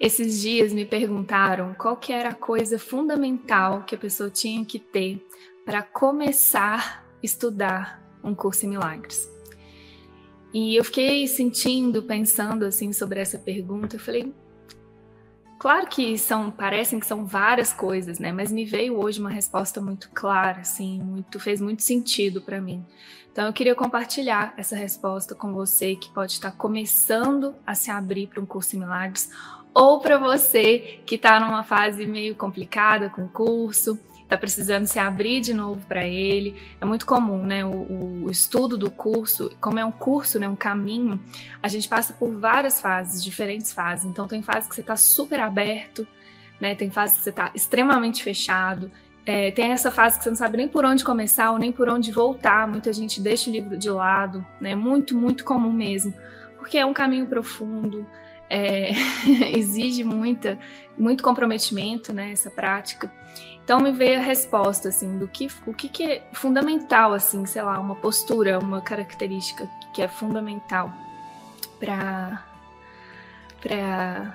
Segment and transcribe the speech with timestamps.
[0.00, 4.78] Esses dias me perguntaram qual que era a coisa fundamental que a pessoa tinha que
[4.78, 5.22] ter
[5.62, 9.30] para começar a estudar um curso em milagres.
[10.54, 14.34] E eu fiquei sentindo, pensando assim sobre essa pergunta, eu falei,
[15.58, 18.32] claro que são, parecem que são várias coisas, né?
[18.32, 22.82] Mas me veio hoje uma resposta muito clara, assim, muito fez muito sentido para mim.
[23.30, 28.26] Então eu queria compartilhar essa resposta com você que pode estar começando a se abrir
[28.28, 29.30] para um curso em milagres
[29.74, 33.98] ou para você que está numa fase meio complicada com o curso,
[34.30, 36.56] está precisando se abrir de novo para ele.
[36.80, 37.64] É muito comum, né?
[37.64, 41.20] O, o, estudo do curso, como é um curso, né, um caminho,
[41.60, 44.06] a gente passa por várias fases, diferentes fases.
[44.06, 46.06] Então, tem fase que você está super aberto,
[46.60, 46.76] né?
[46.76, 48.90] Tem fase que você está extremamente fechado.
[49.26, 51.88] É, tem essa fase que você não sabe nem por onde começar ou nem por
[51.88, 52.68] onde voltar.
[52.68, 54.76] Muita gente deixa o livro de lado, né?
[54.76, 56.14] Muito, muito comum mesmo,
[56.56, 58.06] porque é um caminho profundo
[58.50, 58.90] é,
[59.56, 60.58] exige muita,
[60.98, 63.10] muito comprometimento, né, prática.
[63.62, 67.62] Então me veio a resposta assim do que o que, que é fundamental assim, sei
[67.62, 70.92] lá, uma postura, uma característica que é fundamental
[71.78, 72.44] para
[73.60, 74.34] para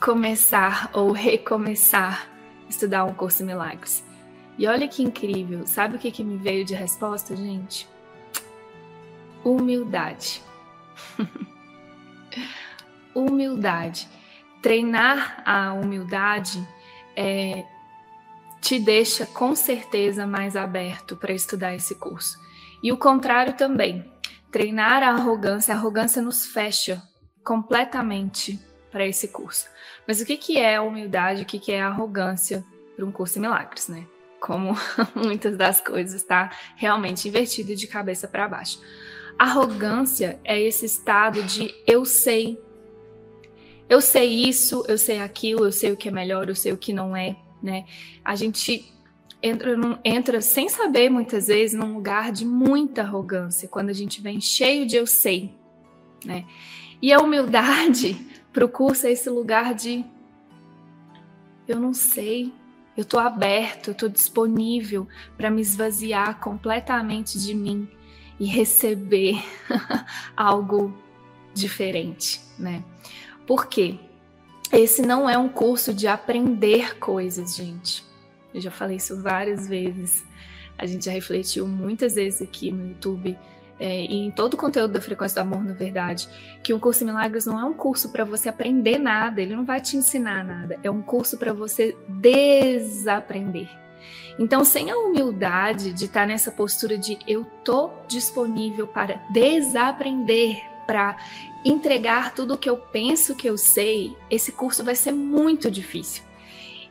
[0.00, 2.28] começar ou recomeçar
[2.68, 4.04] estudar um curso em milagres.
[4.58, 7.88] E olha que incrível, sabe o que, que me veio de resposta, gente?
[9.44, 10.42] Humildade.
[13.14, 14.08] humildade.
[14.62, 16.66] Treinar a humildade
[17.16, 17.64] é,
[18.60, 22.38] te deixa com certeza mais aberto para estudar esse curso.
[22.82, 24.10] E o contrário também.
[24.50, 27.02] Treinar a arrogância, a arrogância nos fecha
[27.42, 28.60] completamente
[28.90, 29.66] para esse curso.
[30.06, 33.42] Mas o que, que é humildade, o que, que é arrogância para um curso em
[33.42, 34.06] milagres, né?
[34.40, 34.76] Como
[35.14, 38.80] muitas das coisas está realmente invertido de cabeça para baixo.
[39.38, 42.60] Arrogância é esse estado de eu sei
[43.92, 46.78] eu sei isso, eu sei aquilo, eu sei o que é melhor, eu sei o
[46.78, 47.84] que não é, né?
[48.24, 48.90] A gente
[49.42, 54.40] entra, entra sem saber muitas vezes num lugar de muita arrogância, quando a gente vem
[54.40, 55.54] cheio de eu sei,
[56.24, 56.46] né?
[57.02, 58.16] E a humildade
[58.56, 60.02] o curso é esse lugar de
[61.68, 62.50] eu não sei,
[62.96, 67.86] eu estou aberto, eu estou disponível para me esvaziar completamente de mim
[68.40, 69.36] e receber
[70.34, 70.96] algo
[71.52, 72.82] diferente, né?
[73.52, 73.96] Por quê?
[74.72, 78.02] Esse não é um curso de aprender coisas, gente.
[78.54, 80.24] Eu já falei isso várias vezes.
[80.78, 83.38] A gente já refletiu muitas vezes aqui no YouTube
[83.78, 86.30] é, e em todo o conteúdo da Frequência do Amor, na verdade,
[86.62, 89.82] que o curso Milagres não é um curso para você aprender nada, ele não vai
[89.82, 93.68] te ensinar nada, é um curso para você desaprender.
[94.38, 101.18] Então, sem a humildade de estar nessa postura de eu tô disponível para desaprender, para
[101.64, 106.22] entregar tudo o que eu penso que eu sei, esse curso vai ser muito difícil.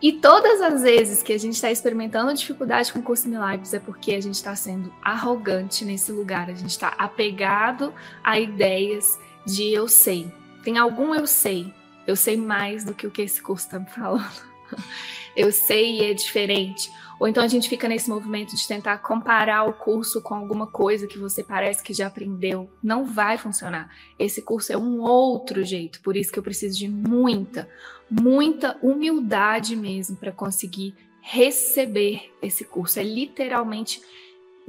[0.00, 3.80] E todas as vezes que a gente está experimentando dificuldade com o curso Milagres é
[3.80, 7.92] porque a gente está sendo arrogante nesse lugar, a gente está apegado
[8.22, 10.30] a ideias de eu sei.
[10.62, 11.72] Tem algum eu sei,
[12.06, 14.48] eu sei mais do que o que esse curso está me falando.
[15.36, 16.90] eu sei e é diferente.
[17.18, 21.06] Ou então a gente fica nesse movimento de tentar comparar o curso com alguma coisa
[21.06, 22.70] que você parece que já aprendeu.
[22.82, 23.90] Não vai funcionar.
[24.18, 27.68] Esse curso é um outro jeito, por isso que eu preciso de muita,
[28.08, 33.00] muita humildade mesmo para conseguir receber esse curso.
[33.00, 34.00] É literalmente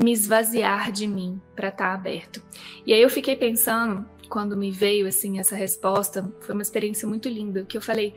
[0.01, 2.41] me esvaziar de mim para estar tá aberto.
[2.85, 7.29] E aí eu fiquei pensando, quando me veio assim essa resposta, foi uma experiência muito
[7.29, 8.15] linda, que eu falei,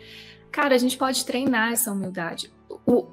[0.53, 2.53] cara, a gente pode treinar essa humildade.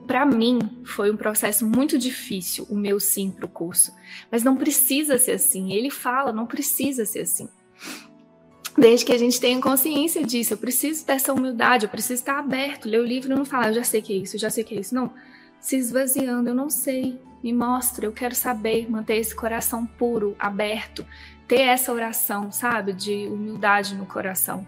[0.05, 3.93] Para mim foi um processo muito difícil o meu sim para o curso,
[4.31, 5.71] mas não precisa ser assim.
[5.71, 7.47] Ele fala, não precisa ser assim.
[8.77, 12.87] Desde que a gente tenha consciência disso, eu preciso dessa humildade, eu preciso estar aberto,
[12.87, 14.63] ler o livro e não falar, eu já sei que é isso, eu já sei
[14.63, 14.95] que é isso.
[14.95, 15.13] Não,
[15.59, 21.05] se esvaziando, eu não sei, me mostra, eu quero saber, manter esse coração puro, aberto,
[21.47, 24.65] ter essa oração, sabe, de humildade no coração.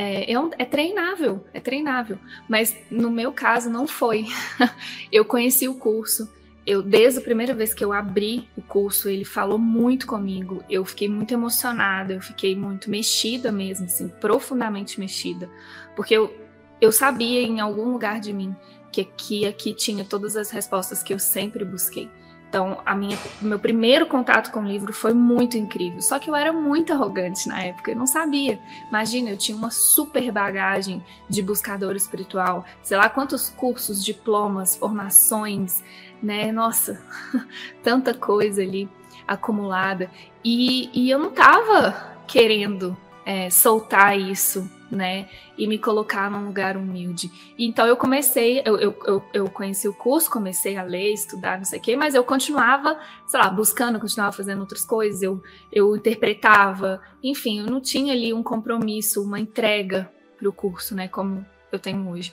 [0.00, 2.18] É, é, um, é, treinável, é treinável.
[2.48, 4.24] Mas no meu caso não foi.
[5.12, 6.26] eu conheci o curso.
[6.66, 10.64] Eu, desde a primeira vez que eu abri o curso, ele falou muito comigo.
[10.70, 15.50] Eu fiquei muito emocionada, eu fiquei muito mexida mesmo, assim, profundamente mexida.
[15.94, 16.34] Porque eu,
[16.80, 18.56] eu sabia em algum lugar de mim
[18.90, 22.08] que aqui, aqui tinha todas as respostas que eu sempre busquei.
[22.50, 26.02] Então, a minha, meu primeiro contato com o livro foi muito incrível.
[26.02, 28.58] Só que eu era muito arrogante na época, eu não sabia.
[28.88, 35.84] Imagina, eu tinha uma super bagagem de buscador espiritual, sei lá quantos cursos, diplomas, formações,
[36.20, 36.50] né?
[36.50, 37.00] Nossa,
[37.84, 38.88] tanta coisa ali
[39.28, 40.10] acumulada.
[40.44, 45.28] E, e eu não tava querendo é, soltar isso, né?
[45.56, 47.30] E me colocar num lugar humilde.
[47.58, 51.78] Então eu comecei, eu, eu, eu, conheci o curso, comecei a ler, estudar, não sei
[51.78, 55.42] o quê, mas eu continuava, sei lá, buscando, continuava fazendo outras coisas, eu,
[55.72, 61.06] eu interpretava, enfim, eu não tinha ali um compromisso, uma entrega para o curso, né?
[61.06, 62.32] Como eu tenho hoje.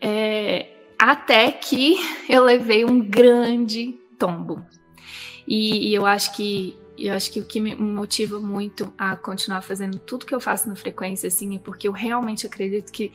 [0.00, 0.68] É,
[0.98, 1.96] até que
[2.28, 4.64] eu levei um grande tombo.
[5.46, 9.62] E, e eu acho que eu acho que o que me motiva muito a continuar
[9.62, 13.12] fazendo tudo que eu faço na frequência assim é porque eu realmente acredito que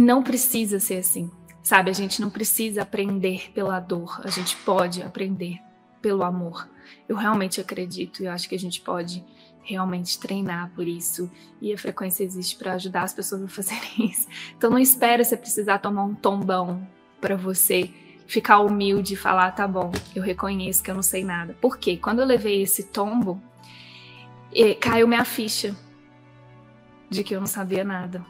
[0.00, 1.30] não precisa ser assim.
[1.62, 5.58] Sabe, a gente não precisa aprender pela dor, a gente pode aprender
[6.00, 6.68] pelo amor.
[7.08, 9.22] Eu realmente acredito e eu acho que a gente pode
[9.62, 11.30] realmente treinar por isso.
[11.60, 14.26] E a frequência existe para ajudar as pessoas a fazerem isso.
[14.56, 16.86] Então não espera você precisar tomar um tombão
[17.20, 17.90] para você
[18.28, 21.56] ficar humilde e falar, tá bom, eu reconheço que eu não sei nada.
[21.62, 23.42] Porque quando eu levei esse tombo,
[24.80, 25.74] caiu minha ficha
[27.08, 28.22] de que eu não sabia nada.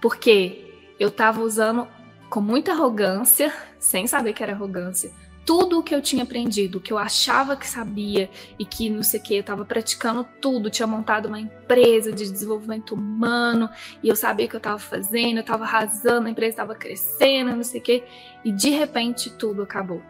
[0.00, 1.88] Porque eu tava usando
[2.30, 5.10] com muita arrogância, sem saber que era arrogância,
[5.44, 9.20] tudo o que eu tinha aprendido, que eu achava que sabia e que não sei
[9.20, 13.68] o que, eu estava praticando tudo, tinha montado uma empresa de desenvolvimento humano
[14.02, 17.54] e eu sabia o que eu estava fazendo, eu estava arrasando, a empresa estava crescendo,
[17.54, 18.04] não sei o que,
[18.44, 20.02] e de repente tudo acabou.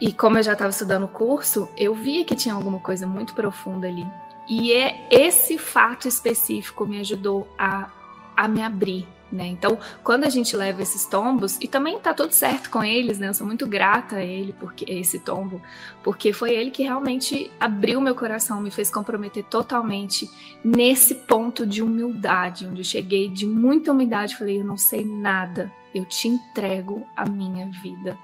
[0.00, 3.34] E como eu já estava estudando o curso, eu via que tinha alguma coisa muito
[3.34, 4.04] profunda ali.
[4.48, 7.88] E é esse fato específico me ajudou a,
[8.36, 9.46] a me abrir né?
[9.46, 13.28] Então, quando a gente leva esses tombos, e também tá tudo certo com eles, né?
[13.28, 15.60] Eu sou muito grata a ele porque esse tombo,
[16.02, 20.30] porque foi ele que realmente abriu meu coração, me fez comprometer totalmente
[20.62, 25.72] nesse ponto de humildade, onde eu cheguei de muita humildade, falei, eu não sei nada,
[25.94, 28.18] eu te entrego a minha vida.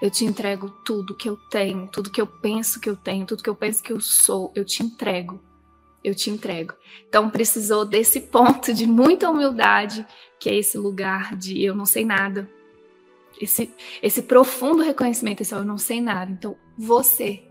[0.00, 3.42] Eu te entrego tudo que eu tenho, tudo que eu penso que eu tenho, tudo
[3.42, 5.40] que eu penso que eu sou, eu te entrego
[6.04, 6.74] eu te entrego.
[7.08, 10.06] Então precisou desse ponto de muita humildade,
[10.38, 12.48] que é esse lugar de eu não sei nada.
[13.40, 13.72] Esse,
[14.02, 16.30] esse profundo reconhecimento, esse eu não sei nada.
[16.30, 17.42] Então você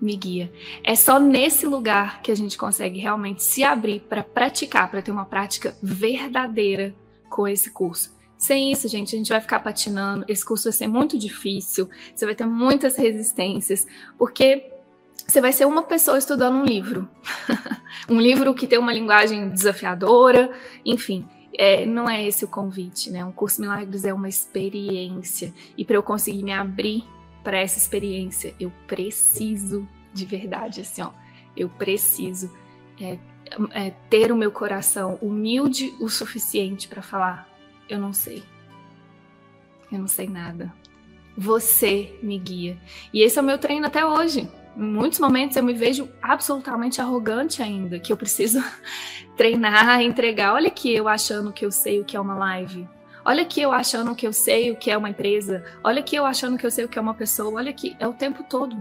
[0.00, 0.52] me guia.
[0.84, 5.10] É só nesse lugar que a gente consegue realmente se abrir para praticar, para ter
[5.10, 6.94] uma prática verdadeira
[7.30, 8.14] com esse curso.
[8.36, 10.24] Sem isso, gente, a gente vai ficar patinando.
[10.28, 13.86] Esse curso vai ser muito difícil, você vai ter muitas resistências,
[14.18, 14.75] porque
[15.26, 17.08] você vai ser uma pessoa estudando um livro.
[18.08, 20.52] um livro que tem uma linguagem desafiadora,
[20.84, 21.26] enfim.
[21.58, 23.24] É, não é esse o convite, né?
[23.24, 25.52] Um curso Milagres é uma experiência.
[25.76, 27.04] E para eu conseguir me abrir
[27.42, 31.10] para essa experiência, eu preciso de verdade, assim, ó.
[31.56, 32.50] Eu preciso
[33.00, 33.18] é,
[33.72, 37.48] é, ter o meu coração humilde o suficiente para falar:
[37.88, 38.42] eu não sei.
[39.90, 40.72] Eu não sei nada.
[41.36, 42.78] Você me guia.
[43.12, 47.00] E esse é o meu treino até hoje em muitos momentos eu me vejo absolutamente
[47.00, 48.62] arrogante ainda, que eu preciso
[49.36, 50.52] treinar, entregar.
[50.52, 52.86] Olha aqui eu achando que eu sei o que é uma live.
[53.24, 55.64] Olha aqui eu achando que eu sei o que é uma empresa.
[55.82, 57.54] Olha aqui eu achando que eu sei o que é uma pessoa.
[57.54, 58.76] Olha aqui, é o tempo todo.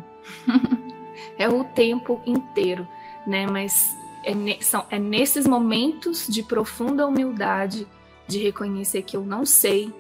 [1.40, 2.88] é o tempo inteiro,
[3.26, 3.48] né?
[3.48, 3.90] Mas
[4.24, 7.88] é, ne são, é nesses momentos de profunda humildade,
[8.28, 9.94] de reconhecer que eu não sei,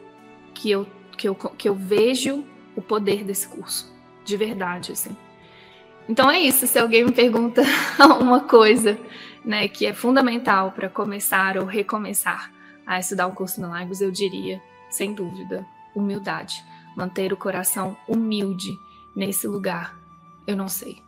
[0.53, 0.85] que eu,
[1.17, 2.43] que eu, que eu vejo
[2.75, 3.91] o poder desse curso.
[4.23, 5.15] De verdade, assim.
[6.07, 6.67] Então é isso.
[6.67, 7.63] Se alguém me pergunta
[8.19, 8.97] uma coisa,
[9.43, 12.51] né, que é fundamental para começar ou recomeçar
[12.85, 16.63] a estudar o curso Milagres, eu diria, sem dúvida, humildade.
[16.95, 18.77] Manter o coração humilde
[19.15, 19.97] nesse lugar.
[20.47, 21.01] Eu não sei.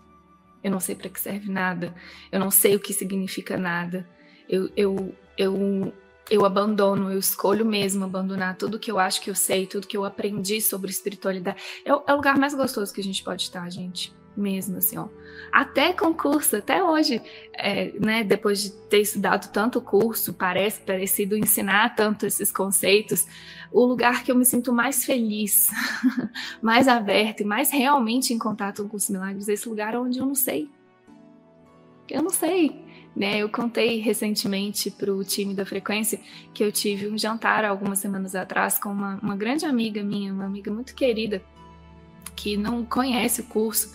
[0.64, 1.94] Eu não sei para que serve nada.
[2.32, 4.10] Eu não sei o que significa nada.
[4.50, 5.94] Eu, eu, eu,
[6.30, 9.96] eu abandono, eu escolho mesmo abandonar tudo que eu acho que eu sei, tudo que
[9.96, 11.62] eu aprendi sobre espiritualidade.
[11.86, 15.08] É, é o lugar mais gostoso que a gente pode estar, gente mesmo, assim, ó.
[15.52, 17.22] Até concurso, até hoje,
[17.54, 23.26] é, né, depois de ter estudado tanto curso, parece parecido ensinar tanto esses conceitos,
[23.72, 25.70] o lugar que eu me sinto mais feliz,
[26.62, 30.20] mais aberto e mais realmente em contato com o curso Milagres é esse lugar onde
[30.20, 30.70] eu não sei.
[32.10, 32.86] Eu não sei.
[33.16, 36.20] Né, eu contei recentemente para o time da Frequência
[36.54, 40.46] que eu tive um jantar algumas semanas atrás com uma, uma grande amiga minha, uma
[40.46, 41.42] amiga muito querida,
[42.36, 43.92] que não conhece o curso,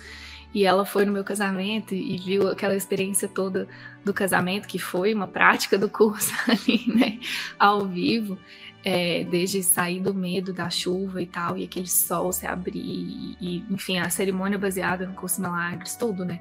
[0.54, 3.66] e ela foi no meu casamento e viu aquela experiência toda
[4.04, 7.18] do casamento, que foi uma prática do curso ali, né,
[7.59, 8.38] ao vivo,
[8.85, 13.37] é, desde sair do medo da chuva e tal, e aquele sol se abrir, e,
[13.40, 16.40] e, enfim, a cerimônia baseada no curso Milagres, tudo, né.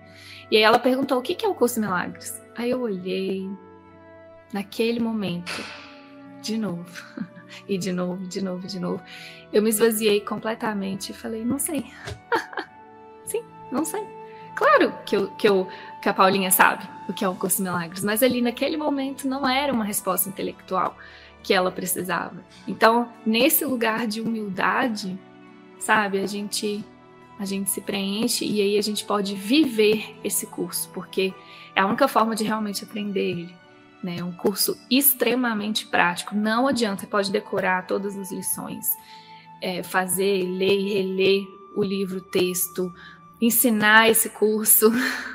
[0.50, 2.42] E aí ela perguntou o que, que é o curso Milagres.
[2.58, 3.50] Aí eu olhei,
[4.52, 5.64] naquele momento,
[6.42, 6.86] de novo,
[7.70, 9.02] e de novo, de novo, de novo,
[9.54, 11.86] eu me esvaziei completamente e falei, não sei.
[13.24, 14.04] Sim, não sei.
[14.56, 15.68] Claro que, eu, que, eu,
[16.02, 19.48] que a Paulinha sabe o que é o curso milagres, mas ali naquele momento não
[19.48, 20.96] era uma resposta intelectual
[21.44, 22.44] que ela precisava.
[22.68, 25.18] Então, nesse lugar de humildade,
[25.80, 26.84] sabe, a gente
[27.40, 31.34] a gente se preenche e aí a gente pode viver esse curso, porque
[31.76, 33.56] é a única forma de realmente aprender ele.
[34.04, 34.18] Né?
[34.20, 36.36] É um curso extremamente prático.
[36.36, 38.86] Não adianta, você pode decorar todas as lições,
[39.60, 42.94] é, fazer, ler e reler o livro, o texto,
[43.42, 44.92] ensinar esse curso,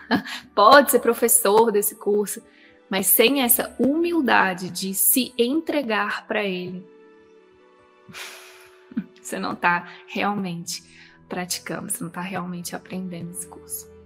[0.54, 2.40] pode ser professor desse curso,
[2.88, 6.86] mas sem essa humildade de se entregar para ele,
[9.20, 10.84] você não está realmente
[11.28, 13.96] praticando, você não está realmente aprendendo esse curso.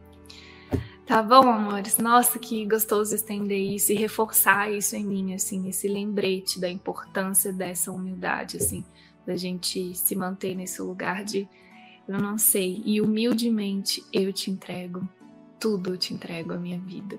[1.10, 1.98] Tá bom, amores?
[1.98, 7.52] Nossa, que gostoso estender isso e reforçar isso em mim, assim, esse lembrete da importância
[7.52, 8.84] dessa humildade, assim,
[9.26, 11.48] da gente se manter nesse lugar de
[12.14, 12.82] eu não sei.
[12.84, 15.08] E humildemente eu te entrego
[15.58, 17.18] tudo, eu te entrego a minha vida.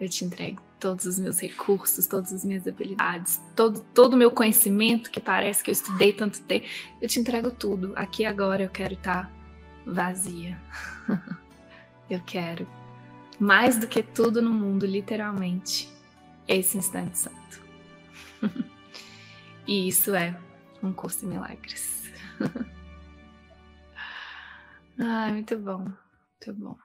[0.00, 4.30] Eu te entrego todos os meus recursos, todas as minhas habilidades, todo todo o meu
[4.30, 6.66] conhecimento que parece que eu estudei tanto tempo.
[7.00, 7.92] Eu te entrego tudo.
[7.94, 9.32] Aqui agora eu quero estar tá
[9.86, 10.60] vazia.
[12.10, 12.66] eu quero
[13.38, 15.88] mais do que tudo no mundo, literalmente,
[16.48, 17.62] esse instante santo.
[19.66, 20.38] e isso é
[20.82, 22.10] um curso de milagres.
[24.98, 26.76] Ai, muito bom, muito bom.